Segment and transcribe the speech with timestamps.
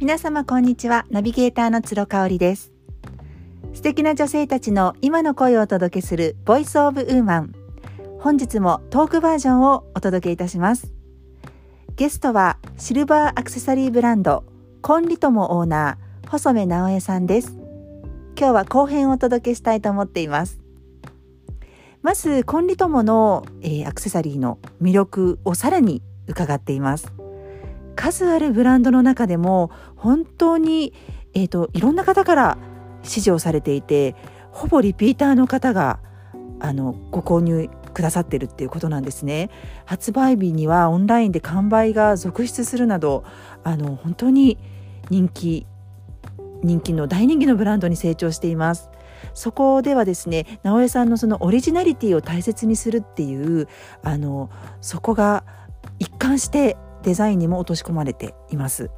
[0.00, 1.04] 皆様こんにちは。
[1.10, 2.72] ナビゲーターの鶴香織です。
[3.74, 7.54] 素敵な女性たちの今の声をお届けするボイスオブウーマン
[8.18, 10.94] 本日もトークバージョンをお届けいたします。
[11.96, 14.42] ゲストはシルバーアクセサリーブランド
[14.80, 17.58] コンリトモオーナー細目直江さんです。
[18.38, 20.60] 今日は後編をお届けしたいと思っています。
[22.00, 27.12] まずコンリトモの、えー、アクセサリーの魅力をさらに伺っています。
[28.00, 30.94] 数あるブランドの中でも本当に、
[31.34, 32.58] えーと、いろんな方から
[33.02, 34.16] 支持をされていて
[34.50, 36.00] ほぼリピーターの方が
[36.58, 39.50] あのご購入くださってるっていうことなんですね。
[39.84, 43.24] 発売日にはオンラインで完売が続出するなど
[43.62, 44.58] あの本当に
[45.10, 45.66] 人気
[46.62, 48.90] 人気の大人気のブランドに成長しています。
[49.34, 53.68] そこではですね直江さんのそのオリジナリティを大切にするっていう
[54.02, 55.44] あのそこが
[55.98, 58.90] 一貫してデザインにも落とし込まれています。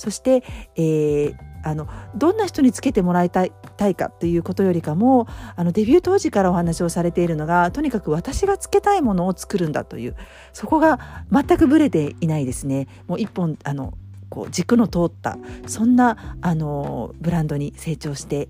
[0.00, 0.42] そして、
[0.76, 3.52] えー、あのどんな人につけてもらいたい
[3.94, 10.16] かということよりかもあのデビュー当時からお話をされているのがとにかく私がつけたいものを作るんだという
[10.54, 12.88] そこが全くぶれていないですね。
[13.08, 13.92] もう一本あの
[14.30, 18.48] こう軸の通ったそんなあのブランドに成長して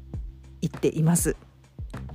[0.63, 1.37] いっています。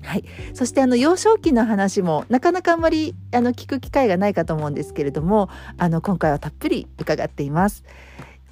[0.01, 7.83] はい、そしてあの幼少期の話もなかなかあんまりあの聞く機会がないかと思うんですけれどもあの今回はたっぷり伺っています。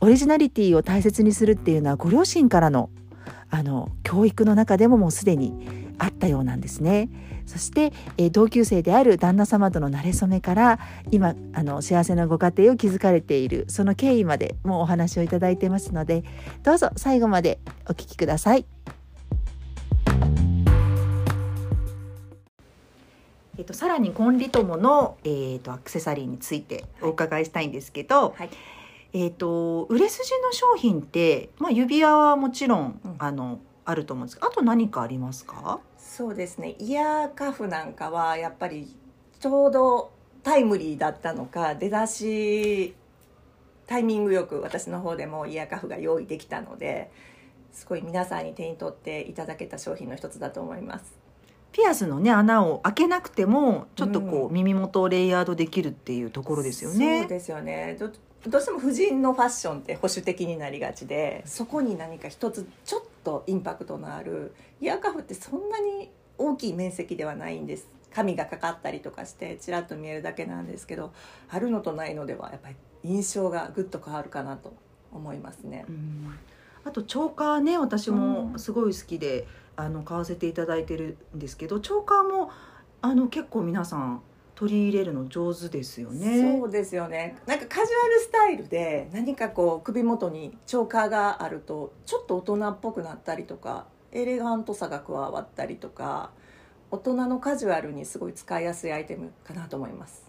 [0.03, 2.89] オリジナリティを大切にするっていうのはご両親からの
[3.49, 7.07] あの教育の中でももうすでにあったようなんですね。
[7.45, 10.79] そして、えー、同級生である旦那様との馴れ初めから
[11.11, 16.25] 今あの幸せなご家庭を築かれているその経緯までもうお話をいただいてますので
[16.63, 18.65] どうぞ最後までお聞きください。
[23.57, 28.49] えっと、さらにコンリトモの、えーと、アクセサリーについてお伺いしたいんですけど、はい、
[29.13, 35.79] えーと、売れ筋の商品って、まあ、指輪はもちろん、うん、あのあると思うんですけどあと何かありますか？
[35.97, 36.75] そうですね。
[36.79, 38.95] イヤーカフなんかはやっぱり
[39.39, 40.11] ちょうど
[40.41, 42.95] タイムリーだったのか出だし
[43.85, 47.11] タイミングよく私の方でもイヤーカフが用意できたので
[47.71, 51.13] すごい皆さんに手に取っていただけた商品の一つだと思います。
[51.71, 57.21] ピアスのね穴を開けなくてもちょっとこう、耳元をレイヤードできるっていうところですよね。
[57.21, 57.97] そうですよね
[58.43, 67.87] どどうしても婦人のファッションって保守的になりがちでそこに何か一つちょっとインパクトのあるイヤーカフってそんなに大きい面積ではないんです。
[68.13, 71.11] 紙がかかったりとかしてちらっと見えるだけなんですけど
[71.49, 74.75] あるのとないのではやっぱり印象がぐっと変わるかなと
[75.11, 75.85] 思いますね。
[76.85, 82.51] あとチョーカーね私もすごい好きで、あの買わせていただいてるんですけどチョーカーも
[83.01, 84.21] あの結構皆さん
[84.55, 86.57] 取り入れるの上手ですよね。
[86.59, 87.37] そうですよね。
[87.47, 96.31] なんかカジュアルスタイルで何かこう首元にチョーカーがあるとちょっと大人っぽくなったりとかエレガントさが加わったりとか
[96.91, 100.23] 大人のカジュアルにすごい使いやすいアイテムかなと思います。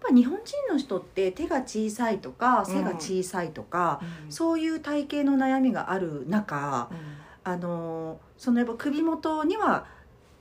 [0.00, 9.86] やっぱ日本人の人って手が小さいとか背が小さいとか、うん、そういう体型の悩みがある中、うん、あのそのやっぱ首元には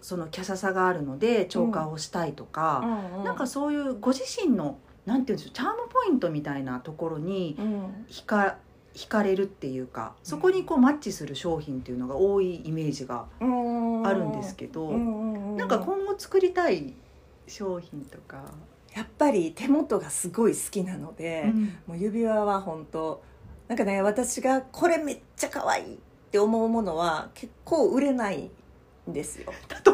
[0.02, 2.82] その華奢さがあるのでチョーカーをしたいとか、
[3.18, 7.58] うん、なんかそういうご自身のなんていうんでしょうチャームポイントみたいなところに
[8.10, 8.58] 惹か,、
[8.94, 13.44] 惹かれるっていうかそこにこうマッチする商品っていうのが多いイメージがあ
[14.14, 16.94] るんですけど、なんか今後作りたい
[17.48, 18.44] 商品とか。
[18.96, 23.22] やっぱり手元がすごい好きなので、うん、もう指輪は本当
[23.68, 25.98] なんかね私がこれめっちゃ可愛いっ
[26.32, 28.50] て思うものは結構売れないん
[29.14, 29.52] ですよ。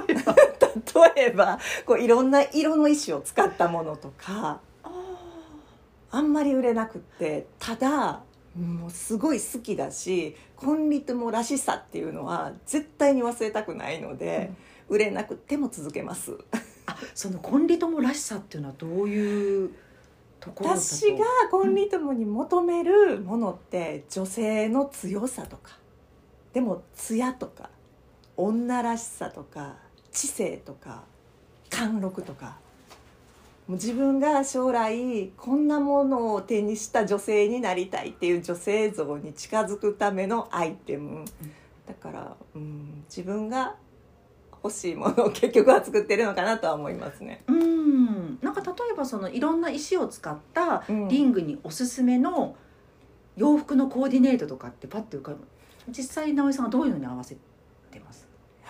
[0.07, 0.35] 例えば？
[1.15, 4.59] 例えばこういろんな色の石を使ったものとか
[6.09, 8.23] あんまり売れなくってただ
[8.59, 14.51] もうすごい好きだしコンリトモらしさっていうのは絶対に忘れたくないので、
[14.89, 16.37] うん、売れなくても続けます。
[16.85, 19.71] あそのコンリトモらしさっていうのはどういう
[20.39, 25.77] ところ私がコンリトモに求めるものって女性の強さとか
[26.51, 27.69] でも艶とか
[28.37, 29.75] 女らしさとか
[30.11, 31.03] 知性とか
[31.69, 32.61] 貫禄とか。
[33.67, 41.23] もう自分が将来こんなものを手にした女性になりたいっていう女性像に近づくためのアイテム、
[41.87, 43.75] だから、うん、自分が
[44.63, 47.43] 欲しいものを 結局は作ってるのかなとは思いますね。
[47.47, 48.39] うん。
[48.41, 52.57] なんか例えばそのいろんな石を使ったリングにおすすめの
[53.37, 55.37] 洋服のコーディネートとかってパッて浮かぶ。
[55.87, 57.35] 実際直井さんはどういうのに合わせ
[57.91, 58.22] てます？
[58.22, 58.22] や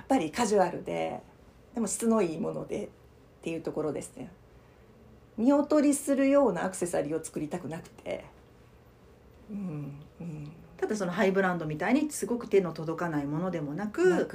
[0.03, 1.21] っぱりカジュアルで
[1.73, 2.89] でも質のいいものでっ
[3.41, 4.31] ていうところですね。
[5.38, 8.23] 見劣りするようなアクセサリーを作りたくなくて、
[9.50, 14.29] うんうん、ただそのハイブランドみたいにすごく手の届かないものでもなく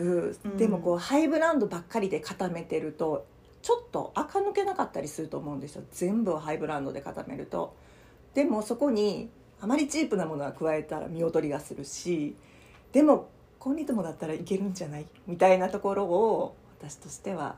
[0.45, 0.57] うん。
[0.57, 3.27] でもこうハイブランドばっかりで固めてると
[3.63, 5.85] ちょっと垢抜けなかったりすると思うんですよ。
[5.93, 7.75] 全部をハイブランドで固めると。
[8.35, 9.31] でもそこに
[9.61, 12.37] あまりチープなものは加えたら見劣りがするし
[12.93, 13.29] でも
[13.59, 17.57] コンニトモだったらいけるんじゃないみたいなところを私としては、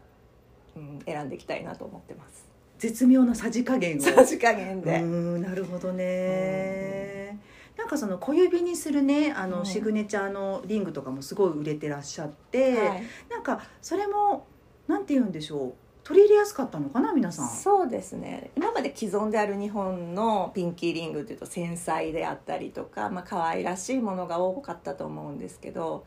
[0.77, 2.49] うん、選んでいきたいなと思ってます。
[2.79, 4.01] 絶妙なさじ加減を。
[4.01, 7.39] さじ加減うで、んなるほどね、
[7.77, 13.03] なんかその小指にするねあの、うんシグネチャーのリングとかもすごい売れてらっしゃって、はい。
[13.31, 14.47] なんかそれも
[14.89, 15.75] なんて言うんでしょう
[16.05, 17.49] 取り入れやすかったのかな皆さん。
[17.49, 18.51] そうですね。
[18.57, 26.05] 今まで既存である日本のピンキーリングっていうと繊細であったりとか、まあ可愛らしいものが多かったと思うんですけど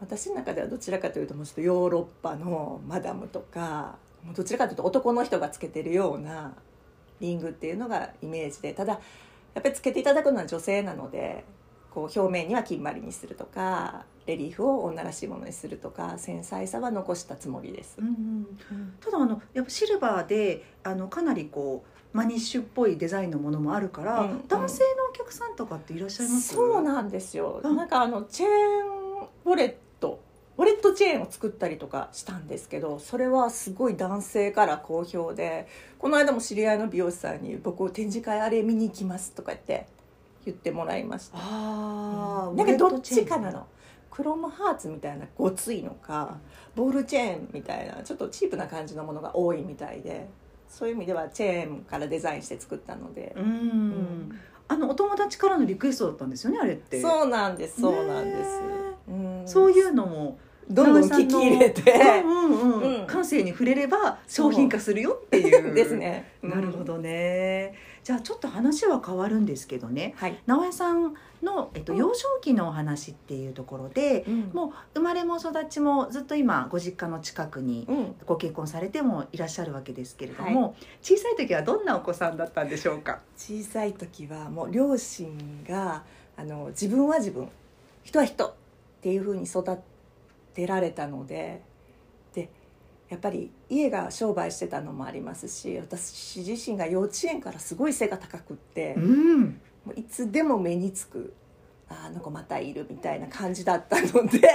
[0.00, 3.96] 私の中ではどちらかというともうちょっとヨーロッパのマダムとか
[4.34, 6.54] どちらかというと男の人がつけてるような
[7.20, 8.94] リングっていうのがイメージでただ
[9.54, 11.44] やっぱりつけていただくのは女性なので
[11.90, 17.96] こう表面には金針にするとかレリーフを女らしいものにするとか繊細さは残したつもりです。
[17.98, 18.02] う。
[18.04, 18.46] んうん
[19.00, 21.82] ただあのやっぱシルバーであのかなりこ
[22.14, 26.54] うマニッシュっぽいデザインのものもあるから、うん男性のお客さんとかっていらっしゃいます？
[26.54, 27.76] そうなんですよ、うん。
[27.76, 30.20] なんかあのチェーンウォレット
[30.58, 39.86] ウォレットチェーンを作ったりとかしたんですけどそれはすごい男性から好評でこの間も知り合いの美容師さんに「僕展示会あれ見に行きます」とか言って
[40.44, 41.38] 言ってもらいました。
[41.38, 43.66] ああ、なんかどっちかなの
[44.18, 46.38] クロムハーツみたいなごついのか
[46.74, 50.28] ボールチェーンみたいなちょっとチープな感じのものが多いみたいで
[50.68, 53.32] そういう意味ではチェーンからデザインして作ったので。
[53.36, 54.40] う、ん、ん。
[54.66, 57.00] あのお友達からのリクエストだったんですよねあれって。
[57.00, 58.60] そうなんですそうなんです。
[58.60, 58.66] ね、
[59.06, 59.42] うん。
[59.46, 61.82] そういうのもどんどん聞き入れて、
[62.24, 63.00] うんうんうん。
[63.00, 63.06] うん。
[63.06, 65.74] 感性に触れれば商品化するよっていう。
[65.74, 66.32] ですね。
[66.42, 67.74] なるほどね。
[68.04, 70.14] じゃあちょっと話は変わるんですけどね。
[70.16, 70.38] はい。
[70.46, 71.98] 直江さんの、えっと、うん。
[71.98, 83.20] 幼少期のお話っていうところで、もう生まれも育ちもずっと今ご実家の近くにうん、ご結婚されてもいらっしゃるわけですけれども、小さい時はどんなお子さんだったんでしょうか？
[83.36, 86.02] 小さい時はもう両親が
[86.36, 87.48] あの自分は自分、
[88.04, 88.54] 人は人っ
[89.00, 89.78] ていう風に育
[90.58, 91.62] てられたので、
[92.34, 92.50] で
[93.08, 99.60] やっぱり家が商売してたのもありますし、私自身が幼稚園からすごい背が高くって、ん。
[99.84, 101.32] もういつでも目につく
[101.88, 104.50] ああの子またいるみたいな感じだったので だか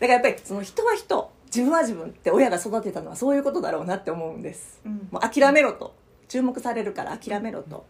[0.00, 4.80] らやっぱりその人は人自分は自分って親が育てたのはそういうことだろうなって思うんです。
[4.84, 5.08] うん。
[5.12, 5.94] もう諦めろと。
[6.26, 7.84] 注目されるから諦めろと。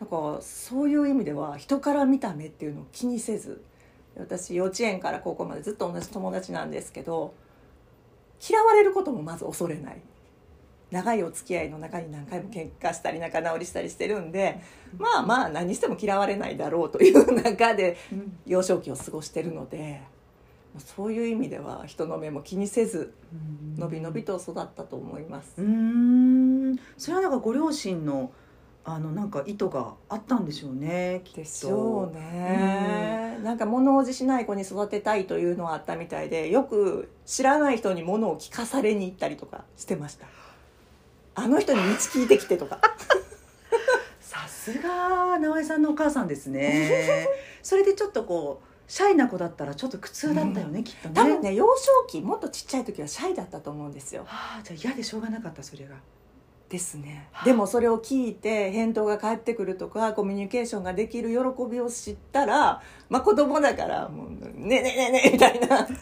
[0.00, 3.62] なんかそういう意味では人から見た目っていうのを気にせず
[4.16, 7.34] 私幼稚園から高校までずっと同じ友達なんですけど
[8.48, 10.02] 嫌われることもまず恐れない。
[10.90, 14.60] 長いお付き合いの中に何回も喧嘩したり仲直りしたりしてるんで
[14.98, 20.02] まあまあ何しても嫌われないだろうという中でうん幼少期を過ごしてるので
[20.78, 23.14] そういう意味では人の目も気にせず
[23.76, 25.54] のびのびと育ったと思います。
[25.58, 25.60] う。
[25.62, 26.78] ーん。
[26.96, 28.32] それはなんかご両親の
[28.84, 40.26] あのなんか意図があったんでしょうねきっとでしょうね、なんか物おじしない子に育てたいというのはあったみたいでよく知らない人に物を聞かされに行ったりとかしてました。
[41.34, 42.80] あの人に道聞いてきてとか。
[44.20, 47.28] さすが直江さんのお母さんですね。
[47.62, 51.14] それでちょっとこうシャイな子だったらちょっと苦痛だったよね、きっとね。
[51.14, 54.24] 多分ね幼少期もっとちっちゃい時はシャイだったと思うんですよ。
[54.26, 55.94] はあじゃあ嫌でしょうがなかったそれが
[56.72, 57.28] ですね。
[57.44, 61.36] でもそれを聞いて返答が返ってくるとかコミュニケーションができる喜
[61.70, 65.82] びを知ったらまあ子供だからもう「ねえねえねえねえ」みたいな。
[65.86, 65.94] ね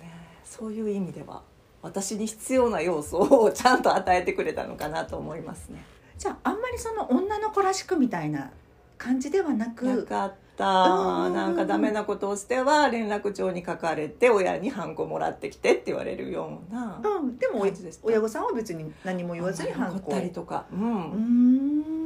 [0.00, 0.06] え
[0.42, 1.42] そういう意味では
[1.82, 5.84] 私に必要な要素をちゃんと与えてくれたのかなと思いますね。
[6.16, 8.50] じゃああんまりその女の子らしくみたいな
[8.96, 10.66] 感じではなくなかった。
[10.84, 11.34] うん。
[11.34, 17.66] なんかダメなことをしては連絡帳に書かれて親にハンコもらってきてって言われるようなうん、でも
[18.02, 22.04] 親御さんは別に何も言わずに反抗怒ったりとか、うん。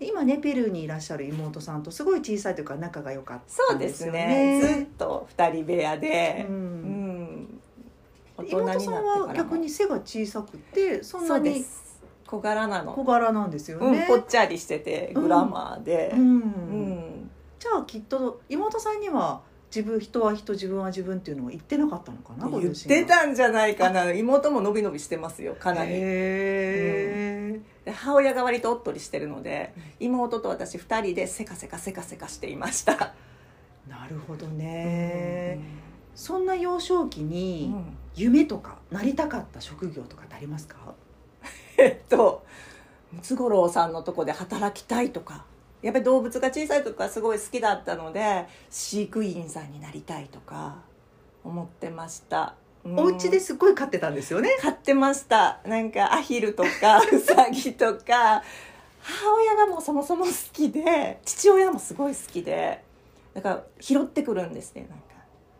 [0.00, 4.60] 今ねペルーにいらっしゃる妹さんとすごい小さい時から仲が良かったそうですね。
[4.62, 7.14] ずっと二人部屋で、ううん。
[7.42, 7.60] ん
[8.36, 11.84] 大人妹さんは逆に背が小さくてそんそなにうです。
[12.26, 16.12] 小柄なの、小柄なんですようん、ね、ぽっちゃりしててグラマーで。
[16.14, 16.20] うん。
[16.20, 17.13] うん、
[17.64, 19.40] じゃあきっと妹さんには
[19.74, 24.12] 自分人は人自分は自分っていうのを言ってなかったのかなご言ってたんじゃないかな。
[24.12, 25.92] 妹も伸び伸びしてますよかなり。
[25.94, 35.58] へで母親が割とおっとりしてるので妹と私2人でせかせかせかせかしていました、ーなるほどね、
[36.14, 37.96] そんな幼少期うにん。
[38.14, 40.76] 夢とかなりたかった職業とかってありますか？
[41.78, 42.44] えっと
[43.10, 45.46] ムツゴロウさんのとこで働きたいとか
[45.84, 50.76] やっぱり動物が小さい時からすごい好きだったので飼育員さんになりたいとか
[51.44, 52.98] 思ってました、うん。
[52.98, 54.48] お家ですごい飼ってたんですよね？
[54.62, 55.60] 飼ってました。
[55.66, 58.42] なんかアヒルとか ウサギとか
[59.02, 62.82] 母親がもうそもそも好きで父親もすごい好きで
[63.34, 65.04] だから拾ってくるんですねなんか。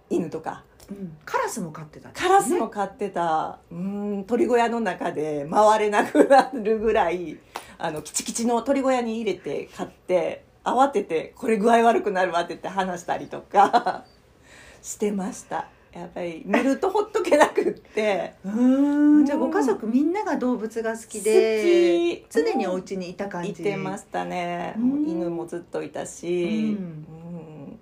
[0.09, 0.65] 犬とか。
[0.89, 1.19] うん。
[1.27, 3.59] カラスも飼ってたんですカラスも飼ってた。
[3.71, 4.25] うん。
[4.27, 7.39] 鳥小屋の中で回れなくなるぐらい
[7.79, 14.05] あのキチキチの鳥小屋に入れて飼って慌ててこれ具合悪くなるわって言って話したりとか
[14.83, 15.69] してました。
[15.93, 18.35] やっぱり見るとほっとけなくって。
[18.45, 19.25] うーん。
[19.25, 22.43] じゃあご家族みんなが動物が好きで好き。
[22.43, 23.51] 常にお家にいた感じ。
[23.51, 24.75] いてましたね。
[24.77, 26.45] 犬もずっといたし、
[26.77, 27.79] うん。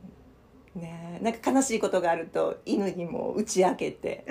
[0.77, 0.83] うん。
[0.83, 1.19] ね。
[1.21, 4.27] えなんか悲しいことがあると犬にも打ち明けて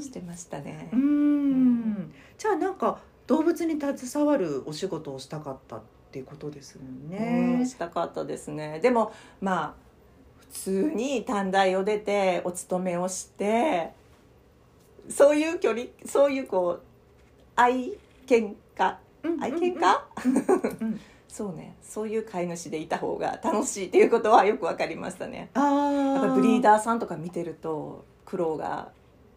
[0.00, 0.88] してましたね。
[0.92, 1.00] うん。
[1.00, 2.14] うん。
[2.38, 6.90] じゃあなんか動物に携わるお仕事をしたかったっていうことですもんう
[7.56, 7.66] んね。
[7.66, 8.80] したかったですね。
[8.80, 9.74] でもまあ
[10.40, 13.92] 普通に短大を出てお勤めをして
[15.08, 16.82] そういう距離そういうこう
[17.56, 17.92] 愛
[18.26, 21.74] 犬家うん愛犬家、うんそうね。
[21.82, 25.48] そういう飼い主でいた方が楽しいっていうことはよく分かりましたね。
[25.54, 28.90] あやっぱあブリーダーさんとか見てると苦労が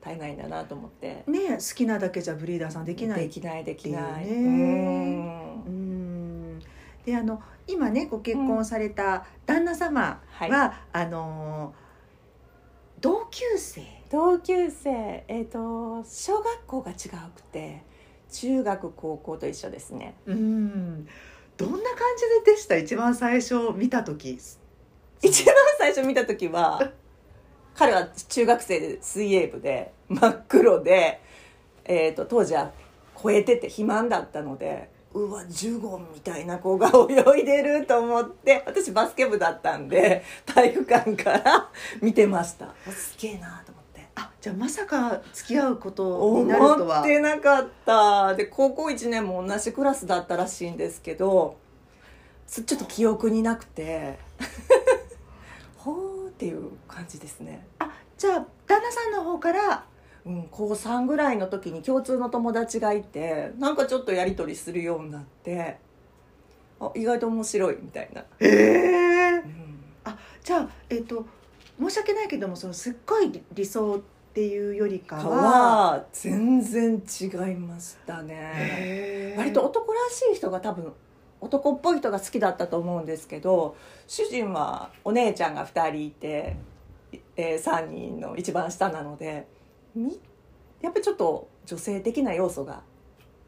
[0.05, 1.23] 絶えないんだなと思って。
[1.25, 3.21] ね好きなだけじゃブリーダーさんできない。
[3.21, 4.35] できないできない、うね。
[4.35, 5.63] うん。
[5.65, 6.59] うん。
[7.05, 10.51] であの今ねご結婚された旦那様は、はい。
[10.91, 11.73] あの
[13.01, 13.81] 同級生？
[14.11, 15.25] 同級生。
[15.27, 16.97] えっ、と小学校が違う
[17.35, 17.83] くて
[18.31, 20.15] 中学高校と一緒ですね。
[20.25, 21.07] うん。
[21.57, 21.83] どんな感
[22.45, 22.77] じでした？
[22.77, 24.39] 一番最初見た時。
[25.21, 26.91] 一番最初見た時は
[27.77, 31.21] 彼は中学生で水泳部で真っ黒で、
[31.83, 32.71] えー、と当時は
[33.21, 41.69] 超えてて肥満だったのでうわジュゴンみたいな子が泳いでると思って私バスケ部だったんで体育館から
[42.01, 42.65] 見てました。
[42.65, 44.07] あすげえなと思って。
[44.15, 48.35] あじゃあまさか付き合うことになると思はってなかった。
[48.35, 51.57] で高校1年も同じクラスだったらしいんですけど
[52.45, 54.19] すちょっと記憶になくて
[56.35, 57.65] っていう感じですね、
[58.17, 59.85] じゃあ旦那さんの方から
[60.25, 65.77] うん、高3ぐらいの時に共通の友達がいてなんかちょっとやり取りするようになって
[66.79, 69.79] あ意外と面白いみたいな、へえうん。
[70.43, 71.25] じゃあえっ、と
[71.79, 73.99] 申し訳ないけどもそのすっごい理想っ
[74.33, 79.35] ていうよりかかはは全然違いましたね。
[79.37, 80.91] 割と男らしい人が多分
[81.45, 83.75] 男っぽい人が好きだったと思うんですけど
[84.07, 86.57] 主人はお姉ちゃんが2人いて、
[87.37, 89.47] えー3人の一番下なので
[89.95, 90.19] み
[90.81, 92.81] やっぱりちょっと女性的な要素が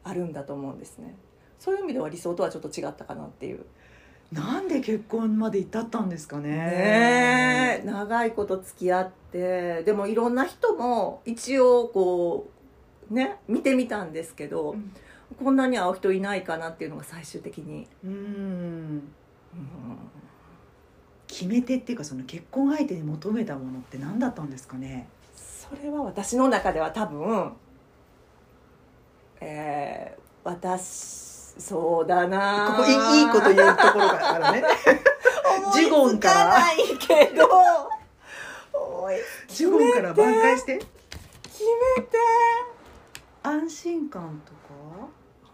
[0.03, 1.15] あるんだと思うんですね。
[1.59, 3.65] そういう意味では理想とはちょっと違ったかなっていう。
[4.31, 7.81] なんで結婚まで至ったんですかね。
[7.85, 12.49] 長いこと付き合ってでもいろんな人も一応こ
[13.11, 14.91] うね見てみたんですけど、うん
[15.43, 18.11] こんなに会う人いないかなっていうのが最終的に、うん。
[18.11, 19.09] うん
[21.27, 25.09] 決め手っていうかその結婚相手に求めたものって何だったんですかね？
[25.35, 27.51] それは私の中では多分
[29.41, 32.75] えー、私そうだな。
[32.77, 34.63] ここいいいいこと言うところからね。
[35.73, 37.49] ジュゴンからないけど。
[39.49, 40.77] ジュゴンから挽回して。
[40.77, 40.87] 決
[41.97, 42.17] めて
[43.47, 45.07] 安心感とか？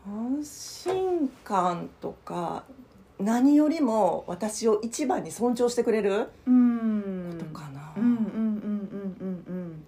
[0.07, 2.63] 安心感とか
[3.19, 8.03] 何よりも私を一番に尊重してくれるうんとかな、うん。
[8.03, 9.83] うんうんうんうん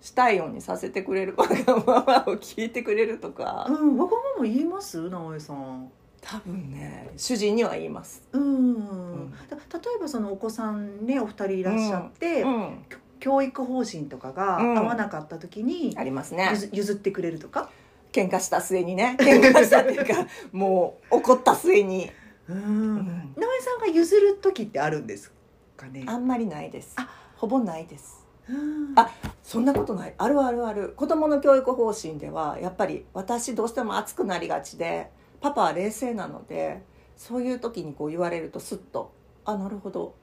[0.00, 5.10] したいようにさせてくれるわがままを聞いてくれるとか、うんうんわがまま言います？
[5.10, 5.90] 直江さん。
[6.22, 9.34] 多分ね主人には言います、うん、ん。
[9.48, 14.78] た例えばそのお子さんねお二人いらっしゃって、うん、きょ教育方針とかがうん。
[14.78, 16.50] 合わなかった時にありますね。
[16.54, 17.70] 譲譲ってくれるとか、
[18.12, 19.16] 喧嘩した末にね。
[19.20, 22.10] 喧嘩したっていうか もう怒った末に、
[22.48, 22.56] うん。
[22.56, 23.34] うん。
[23.36, 25.32] 直江さんが譲る時ってあるんです
[25.76, 26.04] かね？
[26.06, 26.94] あんまりないです。
[26.96, 27.08] あ。
[27.36, 28.26] ほぼないです。
[28.48, 28.92] うん。
[28.96, 29.10] あ
[29.42, 30.14] そんなことない。
[30.18, 30.94] あるあるある。
[30.96, 35.10] 子供の教育方針ではやっぱり私どうしても熱くなりがちで
[35.40, 36.82] パパは冷静なので
[37.16, 39.12] そういう時にこう言われるとスッと
[39.44, 40.14] あなるほど。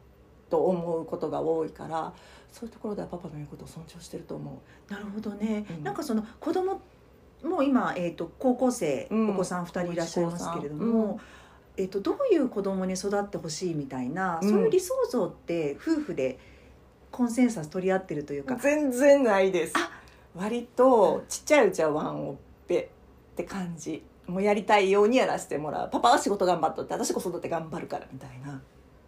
[0.50, 2.13] と思うことが多いから
[2.51, 5.84] そういうところではパパの言うことを尊重してると思なるほどね、うん。
[5.84, 6.82] なんかその子供
[7.44, 11.20] もう今、えー、と高校生、うんお子さん2人いらっしゃいますけれどうもん、
[11.77, 14.50] えー、とどういう子供に育ってほしいみたいな、うん。
[14.50, 16.39] そういう理想像って夫婦で
[17.12, 19.74] コンセンサス取り合ってるといううか、全然ないです。
[19.75, 19.92] あ
[20.36, 22.38] 割とちっちゃいうちはワンオ
[22.68, 22.92] ペ
[23.34, 24.04] って感じ。
[24.27, 25.89] もうやりたいようにやらせてもらう。
[25.89, 28.62] パパは仕事頑張っとって私子育て頑張るからみたいな。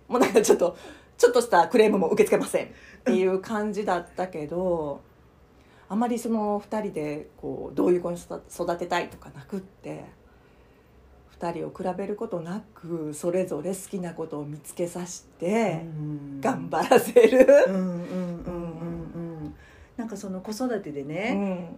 [0.08, 0.76] もうなんかちょっと
[1.20, 5.02] ちょっとしたクレームも受け付けませんっていう感じだったけど
[5.88, 10.06] あまりその2人でこうどういう子に育育てたいとかなくって
[11.40, 15.86] 2人を比べることなくそれぞれ好きなことを見つけさせて
[16.42, 17.48] 頑張らせる。
[17.68, 19.56] うんうんうんうんうん。
[19.96, 21.76] なんかその子育てでうね、ん。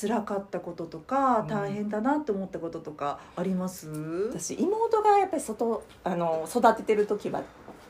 [0.00, 3.88] 辛かったこととかうん大変だなって思ったこととかあります、
[4.32, 7.42] 私妹がやっぱり外あの育ててる時は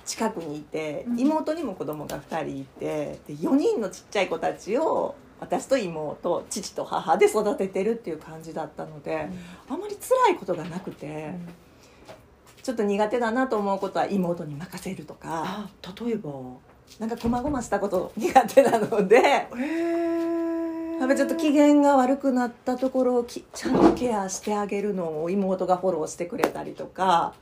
[0.09, 1.21] 近くにいて、うん。
[1.21, 9.29] 妹にも子供が2人いてで4人のちっちゃい子たちを私と妹父と母で育ててるっていう感じだったので、
[9.69, 11.35] あまり辛いことがなくて、
[12.63, 15.45] ちょっと苦手だなと思うことは妹に任せるとか。
[15.45, 15.69] あ
[16.05, 16.31] 例えば？
[16.99, 19.47] なんか細々したこと苦手なので
[21.15, 27.35] ちょっと機嫌が悪くなったところをきちゃんとケアしてあげるのを妹がフォローしてくれたりとか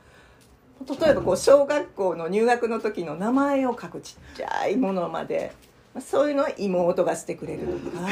[1.00, 5.52] 例えばこう小学校の入学の時の名前を書くちっちゃいものまで
[5.94, 8.08] まあそういうのを妹がしてくれるとか。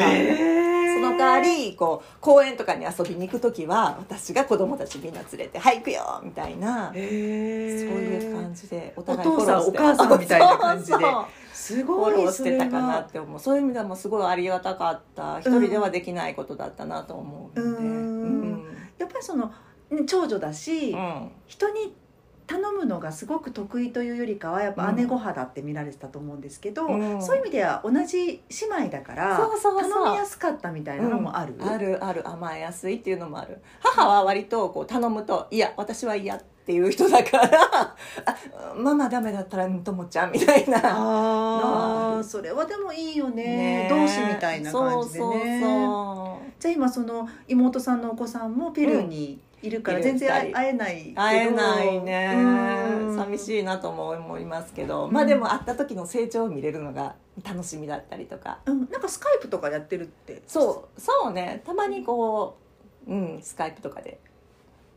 [0.94, 10.92] その代わりこう公園とかに遊びに行く時は私が子供たちみんな連れて「はい行くよ!」みたいなそういう感じでお互いお父さんお母さんみたいな感じで。
[10.92, 11.24] そうそう。
[11.52, 13.40] すフォロごいーしてたかなっそて思う。
[13.40, 15.40] そういう意味でもすごいありがたかった。
[15.40, 17.80] 一人ではできないことだったなと思うので。
[17.80, 17.86] うん。
[17.86, 18.64] うん。
[18.98, 19.50] やっぱりその
[19.90, 21.30] ね長女だし、うん。
[21.46, 21.96] 人に
[22.46, 27.22] 頼むのがすごく得意というよりかはやっぱ姉御肌って見られてたと思うんですけど、うん。
[27.22, 31.68] そういう意味では同じ姉妹だから頼みやすかったみたいなのもある、うん。
[31.68, 32.28] あるある。
[32.28, 33.62] 甘えやすいっていうのもある。
[33.80, 37.58] 母は割とこう頼むと「いや私は嫌」っていう人だから
[38.26, 38.36] 「あ
[38.76, 43.44] ママダメだったらうんともちゃん」みたいなああそれはでもいいよね。
[43.44, 43.86] ね。
[43.88, 45.24] 同志みたいな感じでね。
[45.24, 46.50] そうそうそう。
[46.58, 52.34] じゃあ今その妹さんのお子さんもペルーにいるから全然会えない会えないね。
[52.36, 53.16] うん。
[53.16, 58.58] 寂しいなとも思いますけど、まあでも会った時の成長を見れるのが楽しみだったりとか。
[58.66, 60.42] うん、なんかスカイプとかやってるって。
[60.46, 61.00] そう。
[61.00, 61.62] そうね。
[61.64, 62.58] たまにこ
[63.06, 63.38] ううん。
[63.42, 64.18] スカイプとかで。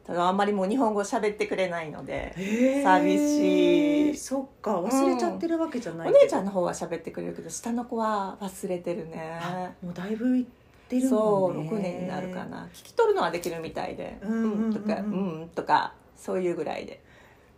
[0.06, 2.34] ただあんまりもう日本語喋ってくれないので
[2.82, 4.18] 寂しい。
[4.18, 4.80] そっか。
[4.80, 9.38] 忘れちゃってるわけじゃないお姉ちゃんの方は喋ってくれるけど下の子は忘れてるね。
[9.42, 10.46] あもうだいぶいっ
[10.88, 11.72] てるそうもんね。
[11.72, 12.68] 6年になるかな。
[12.74, 14.74] 聞き取るのはできるみたいで「うんうんうんうん。
[14.74, 17.02] とか「うん」とかそういうぐらいで。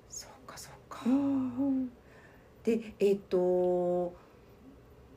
[0.10, 1.92] そっかそっか、うん
[2.64, 4.14] でえっ、と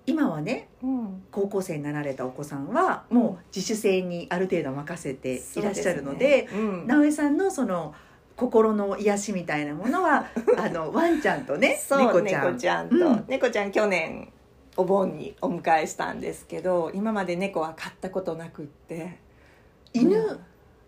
[0.07, 1.22] 今はねうん。
[1.31, 6.87] 高校生になられたお子さんはもう自主性にある程度任せていらっしゃるのでそうすねうん。
[6.87, 7.94] 直江さんのその
[8.37, 10.27] 心の癒しみたいなものは
[10.59, 12.46] あのワンちゃんとねそう猫ちゃん。
[12.46, 13.25] 猫ちゃんと、うん。
[13.29, 14.33] 猫ちゃん去年
[14.77, 19.19] お盆にお迎えしたんですけど今まで猫は飼ったことなくって。
[19.95, 20.41] 犬うん。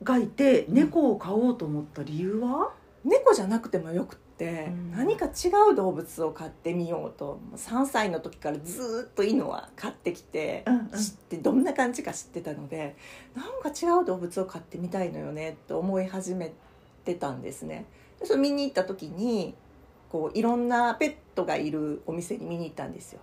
[0.02, 2.72] がいて猫を飼おうと思った理由は、
[3.04, 4.92] 猫じゃなくてもよくって、うん。
[4.92, 7.38] 何か違う動物を飼ってみようと。
[7.56, 10.88] 3歳の時からずーっと犬は飼ってきて、うんうん。
[10.90, 12.96] 知ってどんな感じか知ってたので
[13.34, 16.52] なんか違う動物を飼ってみたいのよねと思い始め
[17.04, 17.86] てたんですね。
[18.20, 19.54] でそれ見に行った時に
[20.10, 23.20] こういろんなペットがいるお店に見に行ったんですよ。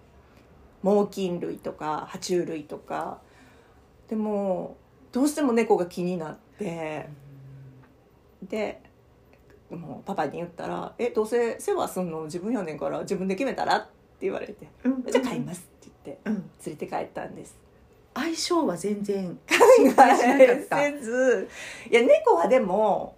[0.81, 3.19] 猛禽類とか爬虫類とか。
[4.07, 4.77] でも
[5.11, 7.07] どうしても猫が気になって。
[8.43, 8.81] で
[9.69, 13.89] もうパパに言ったら「えどうせ世話すんの自分やねんから自分で決めたら?」って
[14.21, 14.67] 言われて。
[14.83, 16.33] うん「じゃあ買います」って言ってうん。
[16.33, 17.57] 連れて帰ったんです。
[18.13, 19.55] 相性は全然考
[19.87, 21.47] えせず。
[21.89, 23.15] いや猫はでも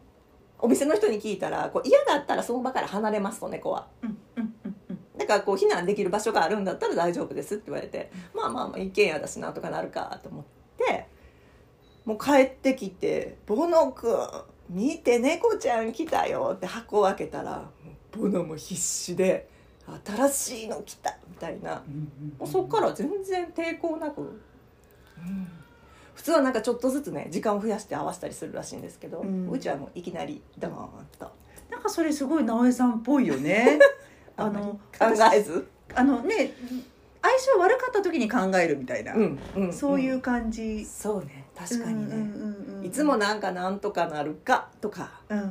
[0.60, 3.88] お店の人に聞いたらこう嫌だったらその場から離れますと猫は。
[4.04, 4.18] うん
[5.24, 10.44] だからこう避難できる場所があるんだったら大丈夫ですって言われてまあまあまあ一軒家だしなんとかなるかと思っ
[10.78, 11.08] て
[12.04, 14.18] もう帰ってきて「ボノくん
[14.70, 17.70] 見て猫ちゃん来たよ」って箱を開けたら
[18.12, 19.48] ボノも必死で
[20.06, 21.82] 「新しいの来た」みたいな。
[22.38, 24.38] もうそっから全然抵抗なく、うん。
[26.14, 31.32] 普通はなんかちょっとずつね時間を増やして合わせたりするらしいんですけど、ううんちはもういきなりドーンと。
[31.70, 33.80] なんかそれすごい直江さんっぽいよね
[34.38, 36.54] あの考えず、あのね
[37.22, 42.86] 相性悪かった時に考えるみたいな、うんうんそういう感じ、そうね確かにね、うんうんうんうん。
[42.86, 45.22] いつもなんかなんとかなるかとか。
[45.30, 45.48] うんうんう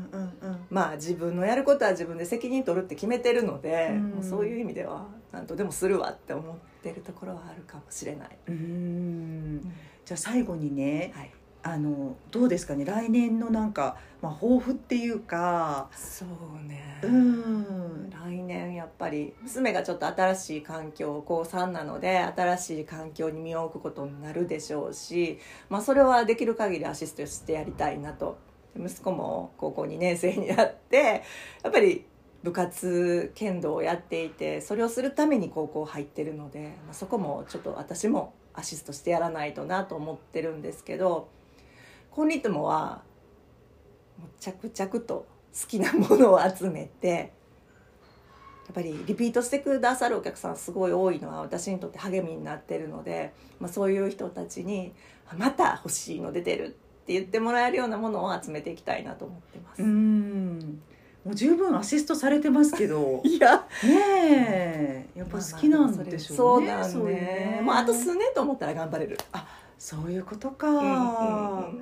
[0.49, 0.67] ん。
[0.69, 4.11] まあ自分のやることは自分で責任取るって決めてるので、うん。
[4.11, 9.61] もうそういう意味ではなんとでもするわって思ってるところはあるかもしれない、うーん。
[10.05, 11.31] じゃあ最後にねはい、
[11.65, 12.85] あのどうですかね。
[12.85, 15.89] 来年のなんか、まあ、抱負っていうか。
[15.95, 18.11] そうね、うん。
[18.11, 28.39] 来年やっぱり娘がちょっと新しい環境高3なので新しい環境に身を置くことになるでしょうし、まあ、それはできる限りアシストしてやりたいなと。
[28.75, 31.23] 息子も高校2年生になって
[31.63, 32.07] やっぱり
[32.43, 41.29] 部活剣道をやっていてそれをするために高校入ってるので、まあ、そこもちょっと私もアシストしてやらないとなと思ってるんですけど
[42.15, 43.03] コンリットモは
[44.39, 45.27] 着々と
[45.59, 47.33] 好きなものを集めて
[48.67, 54.93] やっぱりリピートしてくださるお客さんすごい多いのは私にとって励みになってるので、まあ、そういう人たちに
[55.37, 56.67] 「また欲しいの出てる」
[57.03, 59.83] って言ってもらえるようなものを集めていきたいなと思ってます。
[59.83, 60.81] うん。
[61.25, 63.21] もう十分アシストされてますけど。
[63.25, 63.67] いや。
[63.83, 65.19] ねえ。
[65.19, 67.63] やっぱ好きなんでしょうね、まあ、そうなんね。
[67.65, 69.19] まあ、あと数年と思ったら頑張れる。
[69.33, 69.47] あ
[69.79, 70.91] そういうことか、うんうんう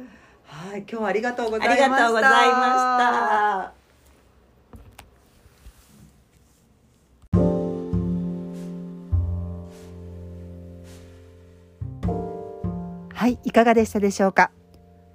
[0.01, 0.09] ん
[0.53, 1.85] はい、今日はありがとうございました。
[1.85, 2.79] ありがとうございまし
[13.15, 13.17] た。
[13.17, 14.51] はい、いかがでしたでしょうか？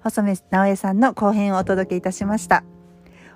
[0.02, 2.64] 細目直江さんの後編をお届けいたしました。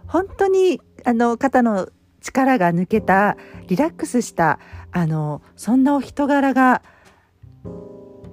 [0.06, 3.36] 本当にあの肩の力が抜けた
[3.68, 4.58] リラックスした
[4.90, 6.82] あのそんなお人柄が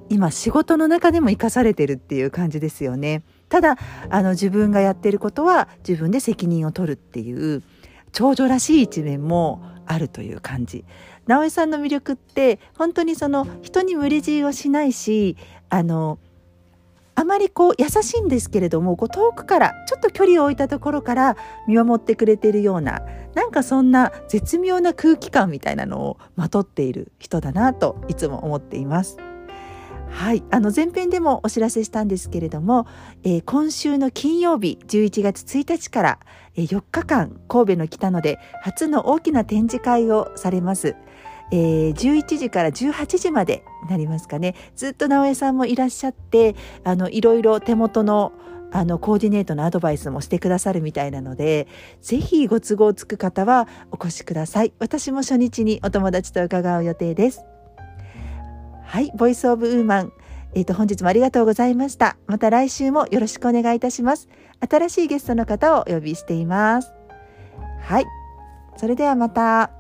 [0.10, 3.24] 今仕事の中でも生かされてるっていう感じですよね。
[3.50, 3.78] ただ
[4.10, 7.64] あの自分がやってることは自分で責任を取るっていう
[8.12, 10.86] 長女らしい一面もあるという感じ
[11.28, 15.38] 直江さんの魅力って本当にその人に無理強いをしないし
[15.70, 16.20] あの
[17.16, 23.02] あまりこう優しいんですけれどもこう遠くからちょっと距離を置いたところから見守ってくれているような
[23.34, 29.18] なんかそんな絶妙な空気感みたいなのをまとっている人だなといつも思っています。
[30.10, 32.88] はい、あの前編でもお知らせしたんですけれども、
[33.24, 36.20] えー、今週の金曜日11月1日から、
[36.56, 40.96] えー、4日間神戸の北野で初の大きな展示会をされます。
[41.52, 44.56] えー、11時から18時までなりますかね。
[44.76, 48.34] ずっと直江さんもいらっしゃってあのいろいろ手元の
[48.70, 51.70] あのコーディネートのアドバイスもしてくださるみたいなので
[52.02, 54.74] ぜひご都合つく方はお越しください。
[54.80, 57.57] 私も初日にお友達と伺う予定です。
[58.88, 60.14] はい、ボイスオブウーマン。
[60.56, 62.16] えっ、ー、と、本日もありがとうございました。
[62.26, 64.30] また来週もよろしくお願いいたします。
[64.68, 66.94] 新しいゲストの方をお呼びしています。
[67.82, 68.06] はい。
[68.78, 69.77] それではまた。